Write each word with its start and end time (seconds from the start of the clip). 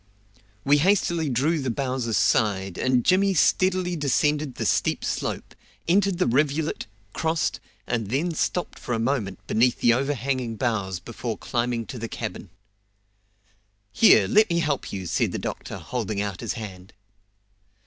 We 0.63 0.79
hastily 0.79 1.29
drew 1.29 1.59
the 1.59 1.69
boughs 1.69 2.07
aside, 2.07 2.79
and 2.79 3.05
Jimmy 3.05 3.35
steadily 3.35 3.95
descended 3.95 4.55
the 4.55 4.65
steep 4.65 5.05
slope, 5.05 5.53
entered 5.87 6.17
the 6.17 6.25
rivulet, 6.25 6.87
crossed, 7.13 7.59
and 7.85 8.07
then 8.09 8.33
stopped 8.33 8.79
for 8.79 8.95
a 8.95 8.99
moment 8.99 9.45
beneath 9.45 9.79
the 9.79 9.93
overhanging 9.93 10.55
boughs 10.55 10.99
before 10.99 11.37
climbing 11.37 11.85
to 11.85 11.99
the 11.99 12.09
cabin. 12.09 12.49
"Here, 13.91 14.27
let 14.27 14.49
me 14.49 14.57
help 14.57 14.91
you!" 14.91 15.05
said 15.05 15.33
the 15.33 15.37
doctor, 15.37 15.77
holding 15.77 16.19
out 16.19 16.41
his 16.41 16.53
hand. 16.53 16.93